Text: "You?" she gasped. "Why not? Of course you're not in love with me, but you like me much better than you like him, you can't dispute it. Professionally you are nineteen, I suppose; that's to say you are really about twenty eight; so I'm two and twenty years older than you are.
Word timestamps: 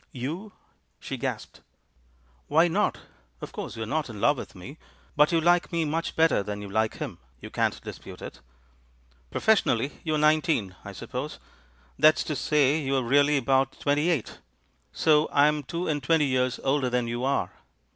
"You?" 0.13 0.53
she 0.99 1.15
gasped. 1.15 1.61
"Why 2.47 2.67
not? 2.67 2.97
Of 3.39 3.51
course 3.51 3.77
you're 3.77 3.85
not 3.85 4.09
in 4.09 4.19
love 4.19 4.35
with 4.35 4.55
me, 4.55 4.79
but 5.15 5.31
you 5.31 5.39
like 5.39 5.71
me 5.71 5.85
much 5.85 6.15
better 6.15 6.41
than 6.41 6.59
you 6.59 6.67
like 6.71 6.97
him, 6.97 7.19
you 7.39 7.51
can't 7.51 7.79
dispute 7.83 8.19
it. 8.19 8.39
Professionally 9.29 9.99
you 10.03 10.15
are 10.15 10.17
nineteen, 10.17 10.75
I 10.83 10.91
suppose; 10.91 11.37
that's 11.99 12.23
to 12.23 12.35
say 12.35 12.79
you 12.79 12.95
are 12.95 13.03
really 13.03 13.37
about 13.37 13.79
twenty 13.79 14.09
eight; 14.09 14.39
so 14.91 15.29
I'm 15.31 15.61
two 15.61 15.87
and 15.87 16.01
twenty 16.01 16.25
years 16.25 16.59
older 16.63 16.89
than 16.89 17.07
you 17.07 17.23
are. 17.23 17.51